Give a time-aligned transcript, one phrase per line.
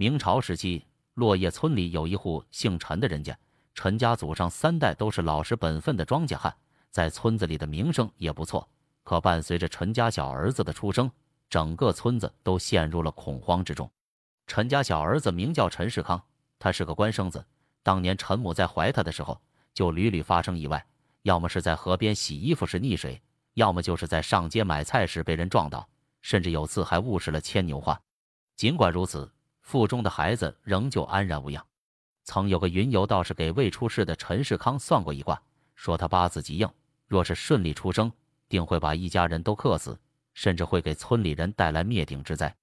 [0.00, 3.38] 明朝时期，落叶村里有一户姓陈的人家，
[3.74, 6.56] 陈家祖上三代都是老实本分的庄稼汉，
[6.90, 8.66] 在村子里的名声也不错。
[9.02, 11.10] 可伴随着陈家小儿子的出生，
[11.50, 13.90] 整个村子都陷入了恐慌之中。
[14.46, 16.18] 陈家小儿子名叫陈世康，
[16.58, 17.44] 他是个官生子。
[17.82, 19.38] 当年陈母在怀他的时候，
[19.74, 20.82] 就屡屡发生意外，
[21.24, 23.20] 要么是在河边洗衣服时溺水，
[23.52, 25.86] 要么就是在上街买菜时被人撞倒，
[26.22, 28.00] 甚至有次还误食了牵牛花。
[28.56, 31.64] 尽管如此，腹中的孩子仍旧安然无恙。
[32.24, 35.40] 曾有个云游道士给未出世的陈世康算过一卦，
[35.74, 36.68] 说他八字极硬，
[37.06, 38.12] 若是顺利出生，
[38.48, 39.98] 定会把一家人都克死，
[40.34, 42.54] 甚至会给村里人带来灭顶之灾。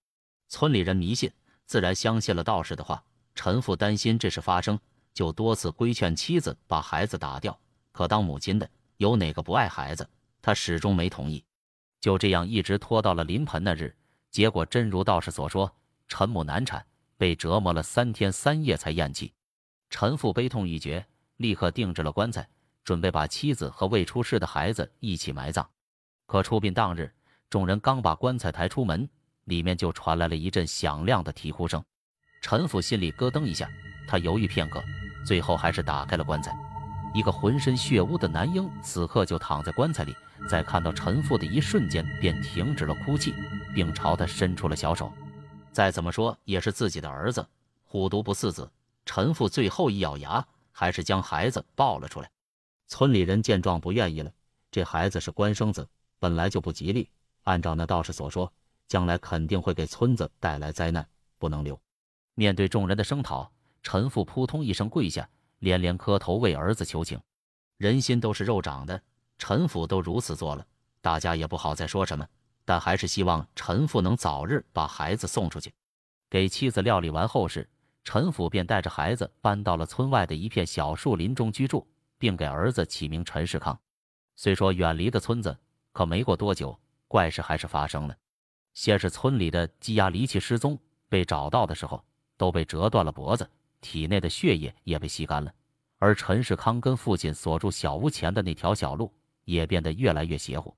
[0.47, 1.31] 村里人迷信，
[1.65, 3.03] 自然相信了道士的话。
[3.35, 4.79] 陈父担心这事发生。
[5.13, 7.59] 就多次规劝妻子把孩子打掉，
[7.91, 10.07] 可当母亲的有哪个不爱孩子？
[10.43, 11.43] 他始终没同意。
[11.99, 13.95] 就这样一直拖到了临盆那日，
[14.29, 15.73] 结果真如道士所说，
[16.07, 16.85] 陈母难产，
[17.17, 19.33] 被折磨了三天三夜才咽气。
[19.89, 21.05] 陈父悲痛欲绝，
[21.37, 22.47] 立刻定制了棺材，
[22.83, 25.67] 准备把妻子和未出世的孩子一起埋葬。
[26.25, 27.11] 可出殡当日，
[27.49, 29.07] 众人刚把棺材抬出门，
[29.45, 31.83] 里面就传来了一阵响亮的啼哭声。
[32.41, 33.69] 陈父心里咯噔一下，
[34.07, 34.83] 他犹豫片刻。
[35.25, 36.57] 最后还是打开了棺材，
[37.13, 40.15] 一个浑身血污的男婴此刻就躺在棺材里，
[40.49, 43.33] 在看到陈父的一瞬间便停止了哭泣，
[43.73, 45.11] 并朝他伸出了小手。
[45.77, 47.47] 再怎么说也是自己的儿子，
[47.85, 48.67] 虎毒不食子。
[49.05, 52.27] 陈父最后一咬牙，还是将孩子抱了出来。
[52.87, 54.33] 村里人见状不愿意了，
[54.71, 57.07] 这孩子是官生子，本来就不吉利，
[57.43, 58.51] 按照那道士所说，
[58.87, 61.79] 将来肯定会给村子带来灾难，不能留。
[62.33, 63.47] 面对众人的声讨。
[63.83, 65.29] 陈父扑通一声跪下，
[65.59, 67.21] 连连磕头为儿子求情。
[67.77, 68.99] 人心都是肉长的，
[69.37, 70.65] 陈父都如此做了，
[71.01, 72.27] 大家也不好再说什么。
[72.67, 75.73] 但还是希望陈父能早日把孩子送出去。
[76.29, 77.65] 给妻子料理完后事，
[78.03, 81.87] 陈父便带着孩子搬到了村外的一片小树林中居住，
[82.17, 83.79] 并给儿子起名陈世康。
[84.35, 85.57] 虽说远离的村子，
[85.93, 86.77] 可没过多久，
[87.07, 88.13] 怪事还是发生了。
[88.73, 90.77] 先是村里的鸡鸭离奇失踪，
[91.07, 92.03] 被找到的时候
[92.35, 93.49] 都被折断了脖子。
[93.79, 95.53] 体内的血液也被吸干了，
[95.99, 99.09] 而陈世康跟父亲所住小屋前的那条小路
[99.45, 100.75] 也变得越来越邪乎。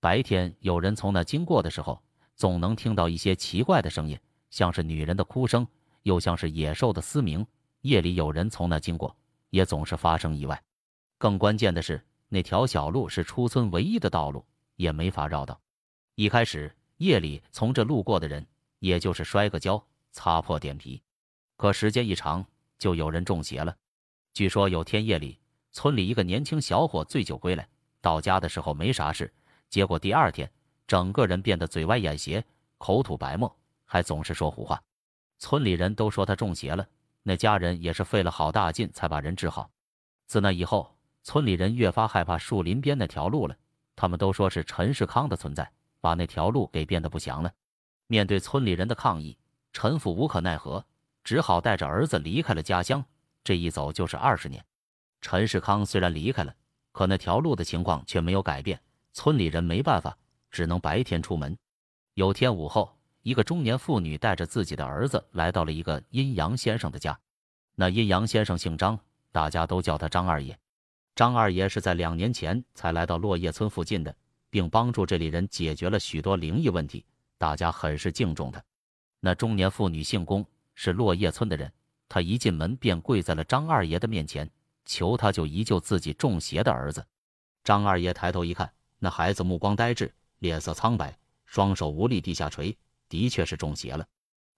[0.00, 2.00] 白天有人从那经过的时候，
[2.34, 4.18] 总能听到一些奇怪的声音，
[4.50, 5.66] 像是女人的哭声，
[6.02, 7.46] 又像是野兽的嘶鸣。
[7.82, 9.16] 夜里有人从那经过，
[9.50, 10.60] 也总是发生意外。
[11.18, 15.58] 更关键的是，那条小路是出村唯一的道路，也没法绕道。
[16.14, 18.46] 一开始夜里从这路过的人，
[18.80, 21.00] 也就是摔个跤、擦破点皮。
[21.56, 22.44] 可时间一长，
[22.78, 23.74] 就有人中邪了。
[24.34, 25.38] 据说有天夜里，
[25.72, 27.66] 村里一个年轻小伙醉酒归来，
[28.00, 29.32] 到家的时候没啥事，
[29.68, 30.50] 结果第二天，
[30.86, 32.44] 整个人变得嘴歪眼斜，
[32.78, 33.54] 口吐白沫，
[33.84, 34.82] 还总是说胡话。
[35.38, 36.86] 村里人都说他中邪了，
[37.22, 39.70] 那家人也是费了好大劲才把人治好。
[40.26, 43.56] 自那以后，村里人越发害怕树林边那条路了，
[43.94, 47.52] 他们都说是陈世康的存在，把那条路给变得不祥了。
[48.06, 49.36] 面对村里人的抗议，
[49.72, 50.84] 陈父无可奈何。
[51.24, 53.04] 只好带着儿子离开了家乡，
[53.42, 54.64] 这一走就是二十年。
[55.20, 56.54] 陈世康虽然离开了，
[56.92, 58.80] 可那条路的情况却没有改变。
[59.16, 60.14] 村里人没办法，
[60.50, 61.56] 只能白天出门。
[62.12, 67.18] 有天午后，一个中年妇女带着自己的儿子来到了一个阴阳先生的家。
[67.74, 69.00] 那阴阳先生姓张，
[69.32, 70.56] 大家都叫他张二爷。
[71.14, 74.14] 张二爷是在两年前才来到落叶村附近的，
[74.50, 77.02] 并帮助这里人解决了许多灵异问题，
[77.38, 78.62] 大家很是敬重他。
[79.20, 80.46] 那中年妇女姓龚。
[80.78, 81.72] 是落叶村的人，
[82.06, 84.50] 他一进门便跪在了张二爷的面前，
[84.84, 87.02] 求他就一救自己中邪的儿子。
[87.64, 92.76] 张二爷抬头一看，那孩子目光呆滞，脸色苍白，双手无力地下垂，
[93.08, 94.06] 的确是中邪了。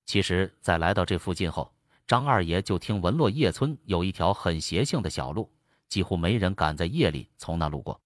[0.07, 1.73] 其实，在来到这附近后，
[2.07, 5.51] 张二爷就听闻落叶村有一条很邪性的小路，
[5.89, 8.01] 几乎没人敢在夜里从那路过。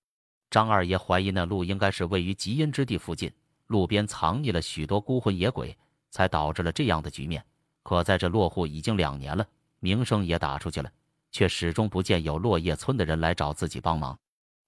[0.51, 3.33] 张二爷怀疑那路应该是位于极阴之地附近，
[3.69, 5.77] 路边藏匿了许多孤魂野鬼，
[6.11, 7.45] 才导致了这样的局面。
[7.83, 9.47] 可在这落户已经两年了，
[9.81, 10.91] 名声也打出去了，
[11.31, 14.19] 却始终不见有落叶村的人来找自己帮忙，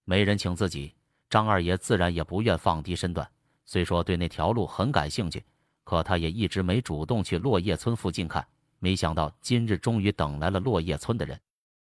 [0.05, 0.95] 没人请自己，
[1.35, 3.29] 张二爷自然也不愿放低身段。
[3.65, 5.43] 虽说对那条路很感兴趣，
[5.83, 8.47] 可他也一直没主动去落叶村附近看。
[8.79, 11.37] 没想到今日终于等来了落叶村的人。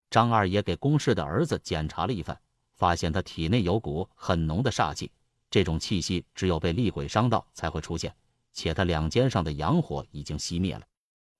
[0.09, 2.37] 张二爷给公氏的儿子检查了一番，
[2.75, 5.09] 发现他体内有股很浓的煞气，
[5.49, 8.13] 这种气息只有被厉鬼伤到才会出现，
[8.51, 10.85] 且他两肩上的阳火已经熄灭了。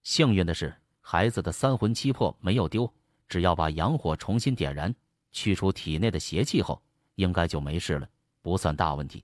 [0.04, 2.89] 幸运的是，孩子的三魂七魄没有丢，
[3.27, 4.95] 只要把阳火重新点燃，
[5.33, 6.81] 去除体内的邪气后，
[7.17, 8.07] 应该就没事了，
[8.41, 9.23] 不算大问题。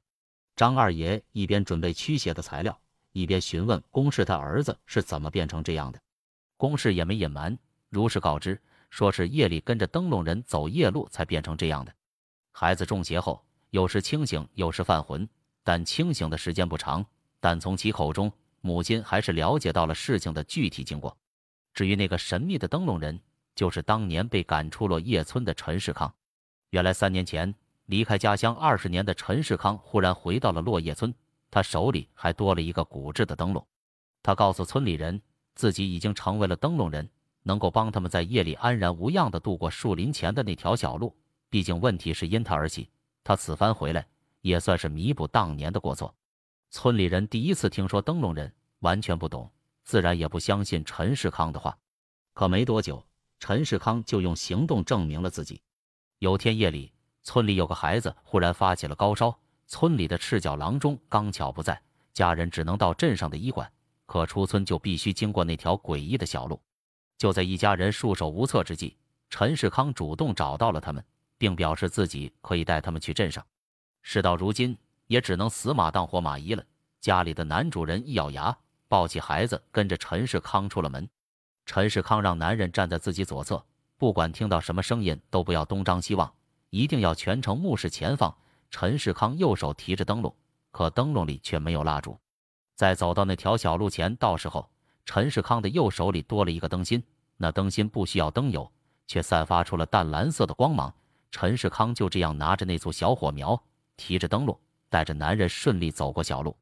[0.55, 2.77] 张二爷一边准备驱邪的材料，
[3.11, 5.99] 一边询问宫氏他儿子是怎么变成这样的。
[6.57, 7.57] 宫氏也没隐瞒，
[7.89, 8.59] 如实告知，
[8.89, 11.93] 说是夜里跟着灯笼人走夜路才变成这样的。
[12.51, 15.27] 孩子中邪后，有时清醒，有时犯浑，
[15.63, 17.05] 但清醒的时间不长。
[17.39, 18.31] 但从其口中，
[18.61, 21.15] 母亲还是了解到了事情的具体经过。
[21.73, 23.19] 至于那个神秘的灯笼人，
[23.55, 26.13] 就是当年被赶出落叶村的陈世康。
[26.69, 27.53] 原来三年前
[27.87, 31.13] 离开家乡二十年的陈世康，忽然回到了落叶村，
[31.51, 33.65] 他手里还多了一个古制的灯笼。
[34.21, 35.21] 他告诉村里人，
[35.55, 37.09] 自己已经成为了灯笼人，
[37.41, 41.15] 能够帮他们在夜里安然无恙地度过树林前的那条小路。
[41.49, 42.89] 毕竟问题是因他而起，
[43.23, 44.07] 他此番回来
[44.41, 46.15] 也算是弥补当年的过错。
[46.71, 49.51] 村里人第一次听说灯笼人，完全不懂，
[49.83, 51.77] 自然也不相信陈世康的话。
[52.33, 53.05] 可没多久，
[53.39, 55.61] 陈世康就用行动证明了自己。
[56.19, 56.91] 有天夜里，
[57.23, 61.81] 村里有个孩子忽然发起了高烧，村里的赤脚郎中刚巧不在，
[62.13, 63.71] 家人只能到镇上的医馆，
[64.05, 66.61] 可出村就必须经过那条诡异的小路。
[67.17, 68.95] 就在一家人束手无策之际，
[69.29, 71.03] 陈世康主动找到了他们，
[71.37, 73.45] 并表示自己可以带他们去镇上。
[74.01, 74.77] 事到如今。
[75.07, 76.63] 也只能死马当活马医了。
[77.01, 81.07] 家里的男主人一咬牙，抱起孩子，跟着陈世康出了门。
[81.65, 83.63] 陈世康让男人站在自己左侧，
[83.97, 86.33] 不管听到什么声音，都不要东张西望，
[86.73, 88.35] 一定要全程目视前方。
[88.71, 90.35] 陈世康右手提着灯笼，
[90.71, 92.17] 可灯笼里却没有蜡烛。
[92.73, 94.67] 在走到那条小路前，到时候
[95.05, 97.03] 陈世康的右手里多了一个灯芯，
[97.37, 98.67] 那灯芯不需要灯油，
[99.05, 100.91] 却散发出了淡蓝色的光芒。
[101.29, 103.63] 陈世康就这样拿着那簇小火苗，
[103.95, 104.59] 提着灯笼。
[104.89, 106.55] 带着男人顺利走过小路，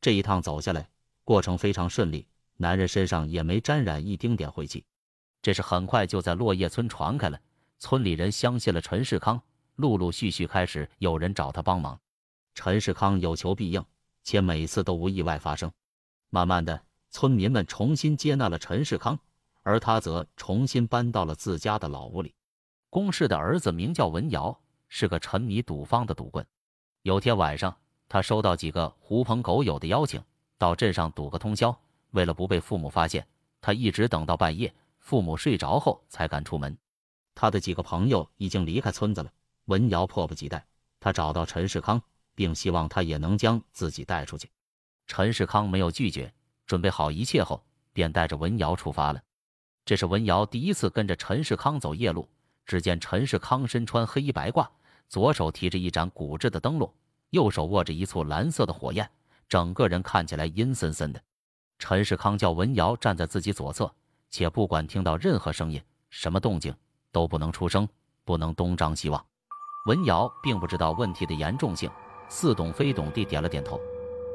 [0.00, 0.88] 这一趟走下来，
[1.22, 2.26] 过程非常顺利，
[2.56, 4.84] 男人身上也没沾染一丁点晦气。
[5.40, 7.40] 这是很快就在落叶村传开了，
[7.78, 9.40] 村里人相信了陈世康，
[9.78, 11.96] 陆陆续续开始有人找他帮忙。
[12.52, 13.84] 陈世康有求必应，
[14.24, 15.70] 且每次都无意外发生。
[16.30, 19.16] 慢慢的，村民们重新接纳了陈世康，
[19.62, 22.34] 而他则重新搬到了自家的老屋里。
[22.90, 24.58] 公氏的儿子名叫文瑶，
[24.88, 26.44] 是个沉迷赌方的赌棍。
[27.02, 27.76] 有天晚上，
[28.08, 30.20] 他收到几个狐朋狗友的邀请，
[30.58, 31.78] 到镇上赌个通宵。
[32.10, 33.24] 为了不被父母发现，
[33.60, 36.76] 他一直等到半夜，父母睡着后才敢出门。
[37.36, 39.30] 他的几个朋友已经离开村子了。
[39.68, 40.66] 文瑶迫不及待，
[40.98, 42.02] 他找到陈世康，
[42.34, 44.50] 并希望他也能将自己带出去。
[45.06, 46.32] 陈世康没有拒绝，
[46.66, 47.62] 准备好一切后，
[47.92, 49.22] 便带着文瑶出发了。
[49.84, 52.28] 这是文瑶第一次跟着陈世康走夜路。
[52.64, 54.68] 只见陈世康身穿黑衣白褂。
[55.08, 56.92] 左手提着一盏古制的灯笼，
[57.30, 59.10] 右手握着一簇蓝色的火焰，
[59.48, 61.22] 整个人看起来阴森森的。
[61.78, 63.90] 陈世康叫文瑶站在自己左侧，
[64.28, 66.74] 且不管听到任何声音、什么动静，
[67.10, 67.88] 都不能出声，
[68.24, 69.24] 不能东张西望。
[69.88, 71.90] 文瑶并不知道问题的严重性，
[72.28, 73.80] 似懂非懂地点了点头。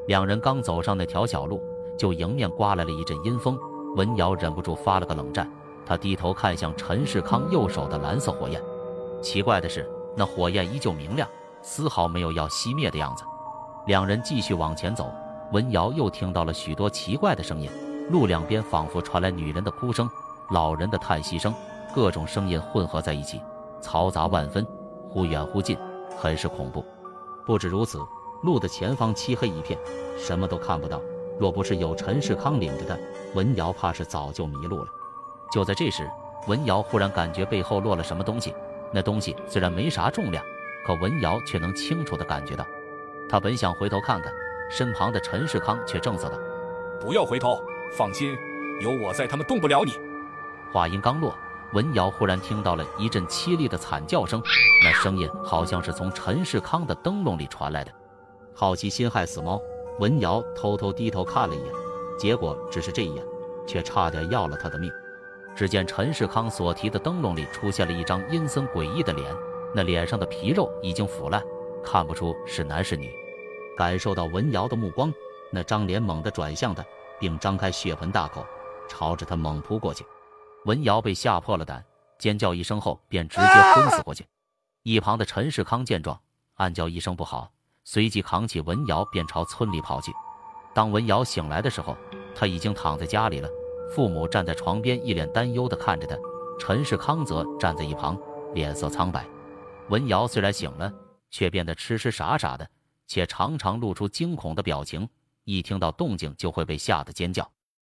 [0.08, 1.62] 两人刚走上那条小路，
[1.96, 3.56] 就迎面刮来了一阵阴风。
[3.94, 5.48] 文瑶忍不住发了个冷战，
[5.86, 8.60] 他低头看向陈世康右手的蓝色火焰，
[9.22, 9.88] 奇怪的是。
[10.16, 11.28] 那火焰依旧明亮，
[11.62, 13.22] 丝毫没有要熄灭的样子。
[13.86, 15.08] 两人继续往前走，
[15.52, 17.70] 文瑶又听到了许多奇怪的声音，
[18.10, 20.10] 路两边仿佛传来女人的哭声、
[20.50, 21.54] 老人的叹息声，
[21.94, 23.40] 各种声音混合在一起，
[23.80, 24.66] 嘈杂万分，
[25.14, 25.78] 忽远忽近，
[26.18, 26.84] 很是恐怖。
[27.46, 28.04] 不止如此，
[28.42, 29.78] 路的前方漆黑一片，
[30.18, 31.00] 什么都看不到。
[31.38, 32.98] 若不是有陈世康领着他，
[33.32, 34.88] 文瑶怕是早就迷路了。
[35.52, 36.10] 就在这时，
[36.48, 38.52] 文瑶忽然感觉背后落了什么东西。
[38.92, 40.44] 那东西虽然没啥重量，
[40.84, 42.66] 可文瑶却能清楚地感觉到。
[43.30, 44.32] 他本想回头看看，
[44.68, 46.36] 身旁的陈世康却正色道
[47.00, 47.62] ：“不要回头，
[47.96, 48.36] 放心，
[48.80, 49.92] 有我在，他们动不了你。”
[50.72, 51.38] 话音刚落，
[51.74, 54.40] 文瑶忽然听到了一阵凄厉的惨叫声，
[54.84, 57.90] 那声音好像是从陈世康的灯笼里传来的。
[58.54, 59.60] 好奇心害死猫，
[59.98, 61.72] 文瑶偷偷低头看了一眼，
[62.16, 63.24] 结果只是这一眼，
[63.66, 64.88] 却差点要了他的命。
[65.56, 69.34] 只见陈世康所提的灯笼里出现了一张阴森诡异的脸，
[69.74, 71.42] 那脸上的皮肉已经腐烂，
[71.82, 73.10] 看不出是男是女。
[73.76, 75.12] 感受到文瑶的目光，
[75.50, 76.84] 那张脸猛地转向他，
[77.18, 78.46] 并张开血盆大口，
[78.88, 80.06] 朝着他猛扑过去。
[80.64, 81.84] 文瑶被吓破了胆，
[82.18, 84.26] 尖叫一声后便直接昏死过去。
[84.82, 86.18] 一旁的陈世康见状，
[86.54, 87.50] 暗叫一声不好，
[87.84, 90.10] 随即扛起文瑶便朝村里跑去。
[90.74, 91.94] 当文瑶醒来的时候，
[92.34, 93.48] 他已经躺在家里了。
[93.94, 96.16] 父母站在床边，一脸担忧地看着他。
[96.58, 98.18] 陈世康则站在一旁，
[98.54, 99.26] 脸色苍白。
[99.90, 100.90] 文瑶虽然醒了，
[101.30, 102.66] 却变得痴痴傻傻的，
[103.06, 105.06] 且常常露出惊恐的表情，
[105.44, 107.46] 一听到动静就会被吓得尖叫。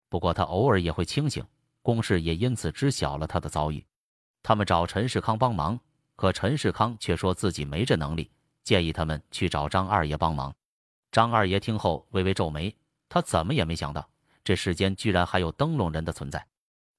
[0.09, 1.45] 不过他偶尔也会清醒。
[1.85, 3.85] 公事也因此知晓了他的遭遇。
[4.41, 5.79] 他们找陈世康帮忙，
[6.15, 8.31] 可陈世康却说自己没这能力，
[8.63, 10.51] 建议他们去找张二爷帮忙。
[11.11, 12.75] 张二爷听后微微皱眉，
[13.07, 14.09] 他怎么也没想到。
[14.43, 16.43] 这世间居然还有灯笼人的存在。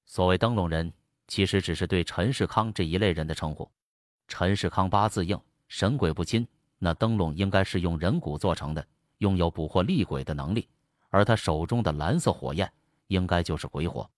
[0.05, 0.93] 所谓灯笼人，
[1.27, 3.69] 其实只是对陈世康这一类人的称呼。
[4.29, 6.47] 陈世康八字硬，神鬼不侵，
[6.79, 10.69] 那灯笼应该是用人骨做成的，拥有捕获厉鬼的能力。
[11.09, 12.71] 而他手中的蓝色火焰，
[13.07, 14.09] 应该就是鬼火。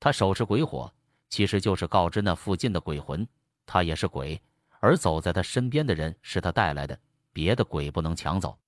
[0.00, 0.92] 他手持鬼火，
[1.28, 3.28] 其实就是告知那附近的鬼魂，
[3.66, 4.40] 他也是鬼。
[4.80, 6.98] 而走在他身边的人是他带来的，
[7.34, 8.58] 别的鬼不能抢走。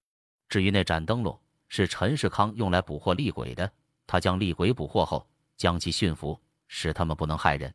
[0.46, 3.72] 至于那盏灯笼，是陈世康用来捕获厉鬼的。
[4.06, 7.74] 他将厉鬼捕获后，将其驯服，使他们不能害人。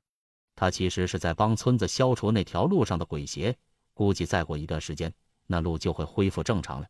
[0.55, 3.57] 他其实是在帮村子消除那条路上的鬼邪。
[3.95, 5.11] 估计再过一段时间，
[5.47, 6.87] 那路就会恢复正常了。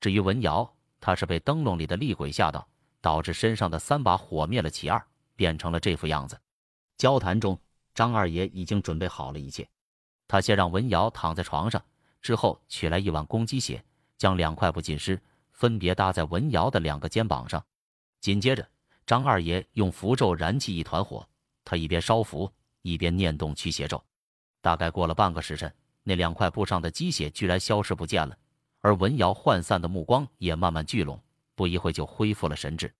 [0.00, 2.66] 至于文瑶，他是被灯笼里的厉鬼吓到，
[3.00, 5.00] 导致身上的三把火灭了其二，
[5.40, 6.38] 变成了这副样子。
[6.98, 7.58] 交谈中，
[7.94, 9.66] 张二爷已经准备好了一切。
[10.28, 11.82] 他先让文瑶躺在床上，
[12.20, 13.82] 之后取来一碗公鸡血，
[14.18, 15.18] 将两块布浸湿，
[15.52, 17.64] 分别搭在文瑶的两个肩膀上。
[18.20, 18.68] 紧接着，
[19.06, 21.26] 张二爷用符咒燃起一团火，
[21.64, 24.04] 他一边烧符，一边念动驱邪咒。
[24.60, 28.36] 大概过了半个时辰，那两块布上的鸡血居然消失不见了，
[28.82, 31.18] 而文瑶涣散的目光也慢慢聚拢，
[31.54, 32.94] 不一会就恢复了神智。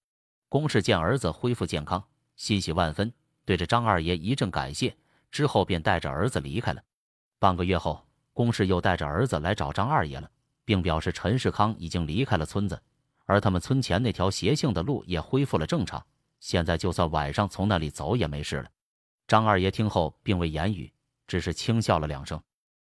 [0.49, 2.03] 公氏见儿子恢复健康，
[2.41, 3.13] 欣喜万分，
[3.45, 4.97] 对着张二爷一阵感谢，
[5.31, 6.83] 之后便带着儿子离开了。
[7.39, 10.31] 半个月后，公氏又带着儿子来找张二爷了，
[10.65, 12.81] 并表示陈世康已经离开了村子，
[13.27, 16.03] 而他们村前那条邪性的路也恢复了正常，
[16.41, 18.71] 现在就算晚上从那里走也没事了。
[19.29, 20.91] 张二爷听后并未言语，
[21.27, 22.43] 只是轻笑了两声。